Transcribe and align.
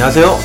안녕하세요. 0.00 0.38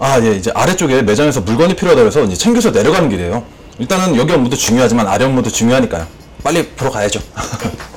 아, 0.00 0.20
예, 0.20 0.32
이제 0.32 0.50
아래쪽에 0.52 1.02
매장에서 1.02 1.42
물건이 1.42 1.76
필요하다 1.76 2.02
해서 2.02 2.24
이제 2.24 2.34
챙겨서 2.34 2.72
내려가는 2.72 3.08
길이에요. 3.08 3.44
일단은 3.78 4.16
여기 4.16 4.32
업무도 4.32 4.56
중요하지만 4.56 5.06
아래 5.06 5.26
업무도 5.26 5.48
중요하니까요. 5.48 6.08
빨리 6.42 6.66
보러 6.70 6.90
가야죠. 6.90 7.20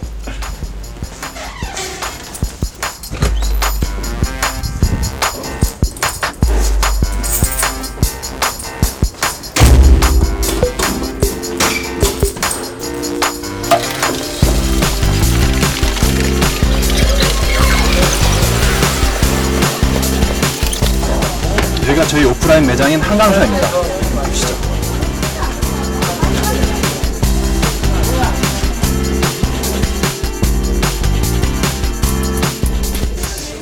여기가 22.00 22.08
저희 22.08 22.26
오프라인 22.26 22.66
매장인 22.66 23.02
한강사입니다. 23.02 23.68
보시죠. 23.70 24.48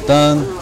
일단 0.02 0.58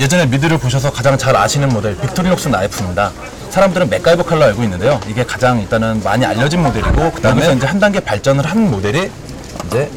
예전에 0.00 0.26
미드를 0.26 0.58
보셔서 0.58 0.90
가장 0.90 1.16
잘 1.16 1.36
아시는 1.36 1.68
모델 1.68 1.96
빅토리녹스 1.96 2.48
나이프입니다. 2.48 3.12
사람들은 3.50 3.88
맥가이버 3.88 4.24
칼로 4.24 4.44
알고 4.44 4.62
있는데요. 4.64 5.00
이게 5.08 5.24
가장 5.24 5.60
일단은 5.60 6.02
많이 6.02 6.26
알려진 6.26 6.62
모델이고 6.62 7.12
그다음에 7.12 7.52
이제 7.52 7.66
한 7.66 7.78
단계 7.78 8.00
발전을 8.00 8.44
한 8.44 8.70
모델이 8.70 9.10
이제 9.66 9.90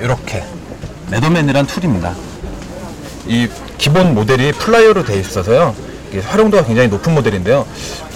이렇게 0.00 0.42
Leatherman이란 1.10 1.66
tool입니다. 1.66 2.14
이 3.26 3.48
기본 3.78 4.14
모델이 4.14 4.52
플라이어로 4.52 5.04
되어 5.04 5.16
있어서요. 5.18 5.74
이게 6.10 6.20
활용도가 6.20 6.64
굉장히 6.64 6.88
높은 6.88 7.14
모델인데요. 7.14 7.66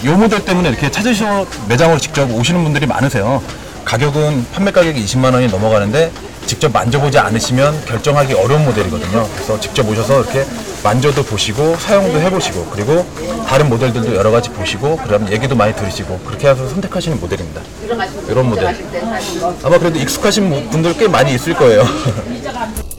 이 0.03 0.07
모델 0.07 0.43
때문에 0.45 0.69
이렇게 0.69 0.89
찾으셔 0.89 1.45
매장으로 1.67 1.99
직접 1.99 2.29
오시는 2.31 2.63
분들이 2.63 2.85
많으세요. 2.85 3.41
가격은 3.85 4.45
판매 4.53 4.71
가격이 4.71 5.03
20만 5.03 5.33
원이 5.33 5.47
넘어가는데 5.47 6.11
직접 6.45 6.71
만져보지 6.71 7.19
않으시면 7.19 7.85
결정하기 7.85 8.33
어려운 8.33 8.65
모델이거든요. 8.65 9.27
그래서 9.35 9.59
직접 9.59 9.87
오셔서 9.87 10.21
이렇게 10.23 10.45
만져도 10.83 11.23
보시고 11.23 11.75
사용도 11.77 12.19
해보시고 12.19 12.67
그리고 12.71 13.05
다른 13.47 13.69
모델들도 13.69 14.15
여러 14.15 14.31
가지 14.31 14.49
보시고 14.49 14.97
그다음 14.97 15.31
얘기도 15.31 15.55
많이 15.55 15.75
들으시고 15.75 16.19
그렇게 16.25 16.49
해서 16.49 16.67
선택하시는 16.69 17.19
모델입니다. 17.19 17.61
이런 18.29 18.49
모델. 18.49 18.75
아마 19.63 19.77
그래도 19.77 19.99
익숙하신 19.99 20.69
분들 20.69 20.97
꽤 20.97 21.07
많이 21.07 21.33
있을 21.33 21.53
거예요. 21.53 21.83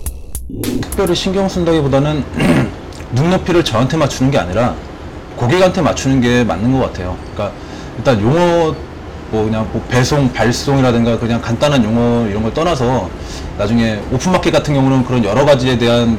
특별히 0.81 1.15
신경 1.15 1.49
쓴다기보다는 1.49 2.25
눈높이를 3.13 3.65
저한테 3.65 3.97
맞추는 3.97 4.31
게 4.31 4.39
아니라 4.39 4.75
고객한테 5.37 5.81
맞추는 5.81 6.21
게 6.21 6.45
맞는 6.45 6.73
것 6.73 6.81
같아요. 6.87 7.17
그러니까 7.33 7.57
일단 7.97 8.21
용어 8.21 8.75
뭐 9.31 9.45
그냥 9.45 9.69
뭐 9.73 9.83
배송, 9.89 10.33
발송이라든가 10.33 11.19
그냥 11.19 11.41
간단한 11.41 11.85
용어 11.85 12.27
이런 12.29 12.43
걸 12.43 12.53
떠나서 12.53 13.09
나중에 13.57 14.01
오픈마켓 14.13 14.53
같은 14.53 14.75
경우는 14.75 15.05
그런 15.05 15.25
여러 15.25 15.45
가지에 15.45 15.79
대한 15.79 16.19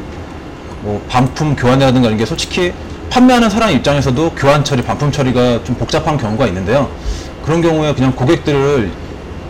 뭐 0.81 1.02
반품 1.09 1.56
교환이라든가 1.56 2.08
이런 2.08 2.18
게 2.18 2.25
솔직히 2.25 2.74
판매하는 3.09 3.50
사람 3.50 3.72
입장에서도 3.72 4.31
교환 4.31 4.63
처리, 4.63 4.81
반품 4.81 5.12
처리가 5.12 5.63
좀 5.63 5.75
복잡한 5.75 6.18
경우가 6.18 6.48
있는데요. 6.48 6.90
그런 7.44 7.62
경우에 7.62 7.94
그냥 7.94 8.13
고객들을 8.16 8.90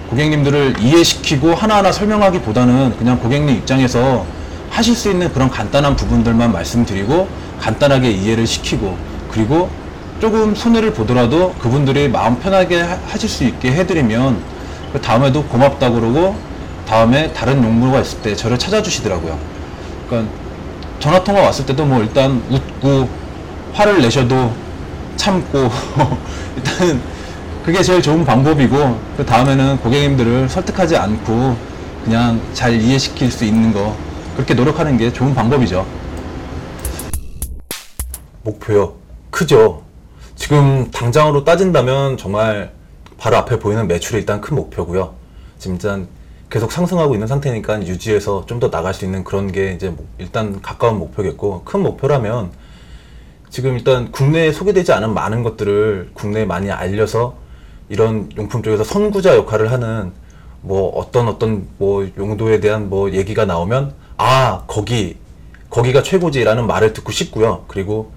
고객님들을 0.09 0.75
이해시키고 0.81 1.53
하나하나 1.53 1.91
설명하기보다는 1.91 2.97
그냥 2.97 3.19
고객님 3.19 3.55
입장에서 3.57 4.25
하실 4.71 4.95
수 4.95 5.11
있는 5.11 5.31
그런 5.33 5.49
간단한 5.49 5.95
부분들만 5.95 6.51
말씀드리고 6.51 7.27
간단하게 7.59 8.09
이해를 8.09 8.47
시키고 8.47 8.97
그리고 9.31 9.69
조금 10.19 10.55
손해를 10.55 10.93
보더라도 10.93 11.53
그분들이 11.59 12.07
마음 12.07 12.39
편하게 12.39 12.81
하- 12.81 12.97
하실 13.07 13.29
수 13.29 13.43
있게 13.43 13.71
해드리면 13.73 14.37
그 14.93 15.01
다음에도 15.01 15.43
고맙다고 15.43 15.95
그러고 15.99 16.35
다음에 16.87 17.31
다른 17.33 17.63
용무가 17.63 17.99
있을 18.01 18.19
때 18.19 18.35
저를 18.35 18.57
찾아주시더라고요. 18.57 19.37
그러니까 20.09 20.31
전화 20.99 21.23
통화 21.23 21.41
왔을 21.41 21.65
때도 21.65 21.85
뭐 21.85 22.01
일단 22.01 22.41
웃고 22.49 23.07
화를 23.73 24.01
내셔도 24.01 24.51
참고 25.15 25.69
일단은 26.57 27.01
그게 27.65 27.81
제일 27.83 28.01
좋은 28.01 28.25
방법이고 28.25 28.99
그 29.17 29.25
다음에는 29.25 29.77
고객님들을 29.77 30.49
설득하지 30.49 30.97
않고 30.97 31.55
그냥 32.03 32.39
잘 32.53 32.73
이해시킬 32.79 33.31
수 33.31 33.45
있는 33.45 33.71
거 33.73 33.95
그렇게 34.35 34.53
노력하는 34.53 34.97
게 34.97 35.11
좋은 35.11 35.33
방법이죠. 35.35 35.85
목표요. 38.43 38.93
크죠. 39.29 39.83
지금 40.35 40.89
당장으로 40.91 41.43
따진다면 41.43 42.17
정말 42.17 42.71
바로 43.17 43.37
앞에 43.37 43.59
보이는 43.59 43.87
매출이 43.87 44.19
일단 44.19 44.41
큰 44.41 44.55
목표고요. 44.55 45.13
지금 45.59 45.75
일단 45.75 46.07
계속 46.49 46.71
상승하고 46.71 47.13
있는 47.13 47.27
상태니까 47.27 47.85
유지해서 47.85 48.45
좀 48.47 48.59
더 48.59 48.69
나갈 48.69 48.93
수 48.93 49.05
있는 49.05 49.23
그런 49.23 49.51
게 49.51 49.73
이제 49.73 49.89
목- 49.89 50.07
일단 50.17 50.61
가까운 50.61 50.97
목표겠고 50.97 51.63
큰 51.63 51.81
목표라면 51.81 52.51
지금 53.49 53.75
일단 53.77 54.11
국내에 54.11 54.51
소개되지 54.51 54.91
않은 54.93 55.13
많은 55.13 55.43
것들을 55.43 56.11
국내에 56.13 56.45
많이 56.45 56.71
알려서 56.71 57.35
이런 57.89 58.29
용품 58.37 58.63
쪽에서 58.63 58.83
선구자 58.83 59.35
역할을 59.35 59.71
하는 59.71 60.11
뭐 60.61 60.89
어떤 60.97 61.27
어떤 61.27 61.67
뭐 61.77 62.07
용도에 62.17 62.59
대한 62.59 62.89
뭐 62.89 63.11
얘기가 63.11 63.45
나오면 63.45 63.93
아 64.23 64.65
거기 64.67 65.17
거기가 65.71 66.03
최고지라는 66.03 66.67
말을 66.67 66.93
듣고 66.93 67.11
싶고요. 67.11 67.65
그리고 67.67 68.11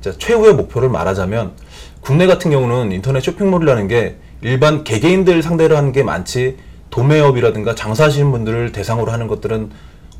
자, 0.00 0.12
최후의 0.16 0.54
목표를 0.54 0.88
말하자면 0.88 1.54
국내 2.00 2.28
같은 2.28 2.52
경우는 2.52 2.92
인터넷 2.92 3.20
쇼핑몰이라는 3.22 3.88
게 3.88 4.18
일반 4.40 4.84
개개인들 4.84 5.42
상대로 5.42 5.76
하는 5.76 5.90
게 5.90 6.04
많지 6.04 6.58
도매업이라든가 6.90 7.74
장사하시는 7.74 8.30
분들을 8.30 8.70
대상으로 8.70 9.10
하는 9.10 9.26
것들은 9.26 9.70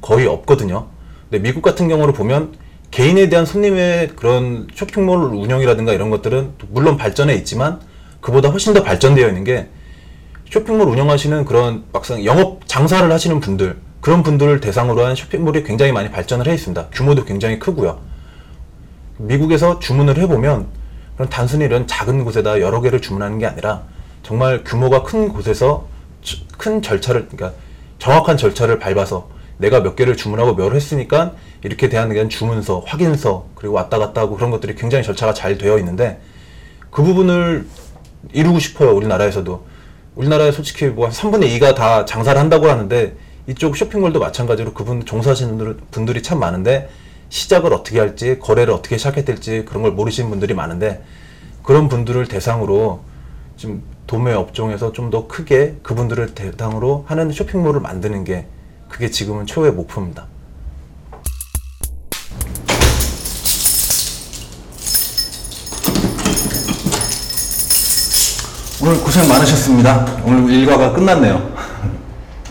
거의 0.00 0.26
없거든요. 0.26 0.88
근데 1.30 1.40
미국 1.40 1.62
같은 1.62 1.86
경우를 1.86 2.14
보면 2.14 2.54
개인에 2.90 3.28
대한 3.28 3.46
손님의 3.46 4.16
그런 4.16 4.66
쇼핑몰 4.74 5.34
운영이라든가 5.34 5.92
이런 5.92 6.10
것들은 6.10 6.54
물론 6.70 6.96
발전해 6.96 7.34
있지만 7.34 7.80
그보다 8.20 8.48
훨씬 8.48 8.74
더 8.74 8.82
발전되어 8.82 9.28
있는 9.28 9.44
게 9.44 9.68
쇼핑몰 10.50 10.88
운영하시는 10.88 11.44
그런 11.44 11.84
막상 11.92 12.24
영업 12.24 12.66
장사를 12.66 13.10
하시는 13.10 13.38
분들 13.38 13.91
그런 14.02 14.24
분들을 14.24 14.60
대상으로 14.60 15.06
한 15.06 15.14
쇼핑몰이 15.14 15.62
굉장히 15.62 15.92
많이 15.92 16.10
발전을 16.10 16.48
해 16.48 16.54
있습니다. 16.54 16.88
규모도 16.92 17.24
굉장히 17.24 17.60
크고요. 17.60 18.00
미국에서 19.16 19.78
주문을 19.78 20.18
해보면 20.18 20.66
그런 21.14 21.28
단순히 21.30 21.64
이런 21.64 21.86
작은 21.86 22.24
곳에다 22.24 22.60
여러 22.60 22.80
개를 22.80 23.00
주문하는 23.00 23.38
게 23.38 23.46
아니라 23.46 23.84
정말 24.24 24.64
규모가 24.64 25.04
큰 25.04 25.28
곳에서 25.28 25.86
저- 26.20 26.38
큰 26.58 26.82
절차를 26.82 27.28
그러니까 27.28 27.56
정확한 28.00 28.36
절차를 28.36 28.80
밟아서 28.80 29.28
내가 29.58 29.84
몇 29.84 29.94
개를 29.94 30.16
주문하고 30.16 30.56
몇 30.56 30.74
했으니까 30.74 31.34
이렇게 31.62 31.88
대한 31.88 32.08
그냥 32.08 32.28
주문서, 32.28 32.82
확인서 32.84 33.46
그리고 33.54 33.74
왔다 33.76 33.98
갔다 33.98 34.22
하고 34.22 34.34
그런 34.34 34.50
것들이 34.50 34.74
굉장히 34.74 35.04
절차가 35.04 35.32
잘 35.32 35.56
되어 35.58 35.78
있는데 35.78 36.20
그 36.90 37.04
부분을 37.04 37.68
이루고 38.32 38.58
싶어요 38.58 38.96
우리나라에서도 38.96 39.64
우리나라에 40.16 40.50
솔직히 40.50 40.86
뭐 40.86 41.08
3분의 41.08 41.56
2가 41.60 41.76
다 41.76 42.04
장사를 42.04 42.40
한다고 42.40 42.68
하는데 42.68 43.14
이쪽 43.48 43.76
쇼핑몰도 43.76 44.20
마찬가지로 44.20 44.72
그분 44.72 45.04
종사하시는 45.04 45.58
분들- 45.58 45.78
분들이 45.90 46.22
참 46.22 46.38
많은데 46.38 46.88
시작을 47.28 47.72
어떻게 47.72 47.98
할지 47.98 48.38
거래를 48.38 48.72
어떻게 48.72 48.96
시작해야 48.98 49.24
될지 49.24 49.64
그런 49.66 49.82
걸 49.82 49.92
모르시는 49.92 50.30
분들이 50.30 50.54
많은데 50.54 51.02
그런 51.62 51.88
분들을 51.88 52.26
대상으로 52.28 53.02
지금 53.56 53.82
도매 54.06 54.32
업종에서 54.32 54.92
좀 54.92 55.10
더 55.10 55.26
크게 55.26 55.76
그분들을 55.82 56.34
대상으로 56.34 57.04
하는 57.08 57.32
쇼핑몰을 57.32 57.80
만드는 57.80 58.24
게 58.24 58.46
그게 58.88 59.10
지금은 59.10 59.46
최후의 59.46 59.72
목표입니다. 59.72 60.26
오늘 68.80 69.00
고생 69.00 69.28
많으셨습니다. 69.28 70.04
오늘 70.24 70.50
일과가 70.52 70.92
끝났네요. 70.92 71.51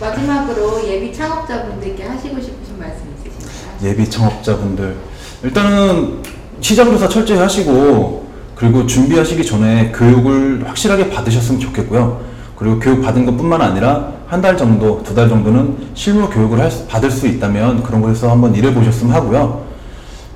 마지막으로 0.02 0.86
예비 0.88 1.14
창업자분들께 1.14 2.04
하시고 2.04 2.42
싶으신 2.42 2.80
말씀 2.80 3.04
있으신가요? 3.24 3.90
예비 3.92 4.10
창업자분들 4.10 4.96
일단은 5.44 6.22
시장 6.60 6.90
조사 6.92 7.08
철저히 7.08 7.38
하시고 7.38 8.26
그리고 8.56 8.86
준비하시기 8.86 9.44
전에 9.46 9.92
교육을 9.96 10.68
확실하게 10.68 11.10
받으셨으면 11.10 11.60
좋겠고요. 11.60 12.20
그리고 12.56 12.80
교육 12.80 13.02
받은 13.02 13.26
것뿐만 13.26 13.62
아니라 13.62 14.12
한 14.28 14.42
달 14.42 14.56
정도, 14.56 15.02
두 15.04 15.14
달 15.14 15.28
정도는 15.28 15.76
실무 15.94 16.30
교육을 16.30 16.60
할 16.60 16.72
수- 16.72 16.88
받을 16.88 17.12
수 17.12 17.28
있다면 17.28 17.84
그런 17.84 18.02
곳에서 18.02 18.32
한번 18.32 18.56
일해 18.56 18.74
보셨으면 18.74 19.14
하고요. 19.14 19.64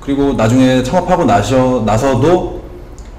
그리고 0.00 0.34
나중에 0.34 0.82
창업하고 0.82 1.24
나셔, 1.24 1.82
나서도 1.86 2.60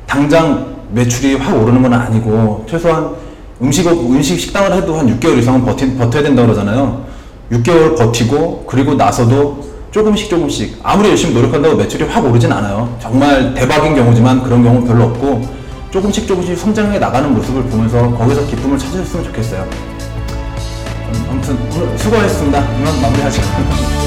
당장 0.06 0.76
매출이 0.92 1.36
확 1.36 1.56
오르는 1.60 1.82
건 1.82 1.94
아니고 1.94 2.66
최소한 2.70 3.16
음식, 3.62 3.88
음식 3.88 4.40
식당을 4.40 4.74
해도 4.74 4.98
한 4.98 5.20
6개월 5.20 5.38
이상은 5.40 5.66
버티, 5.66 5.96
버텨야 5.96 6.24
된다고 6.24 6.48
그러잖아요. 6.48 7.06
6개월 7.52 7.98
버티고 7.98 8.66
그리고 8.68 8.94
나서도 8.94 9.66
조금씩 9.92 10.30
조금씩 10.30 10.80
아무리 10.84 11.10
열심히 11.10 11.34
노력한다고 11.34 11.76
매출이 11.76 12.04
확 12.06 12.24
오르진 12.26 12.52
않아요. 12.52 12.96
정말 13.02 13.54
대박인 13.54 13.96
경우지만 13.96 14.44
그런 14.44 14.64
경우 14.64 14.80
는 14.80 14.88
별로 14.88 15.06
없고 15.06 15.42
조금씩 15.90 16.28
조금씩 16.28 16.58
성장해 16.58 17.00
나가는 17.00 17.34
모습을 17.34 17.64
보면서 17.64 18.12
거기서 18.12 18.46
기쁨을 18.48 18.78
찾으셨으면 18.78 19.26
좋겠어요. 19.26 19.62
음, 19.64 21.26
아무튼 21.30 21.58
수고하셨습니다. 21.98 22.60
이만 22.80 23.02
마무리하시죠. 23.02 24.07